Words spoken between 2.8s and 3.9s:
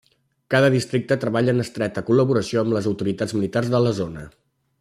autoritats militars a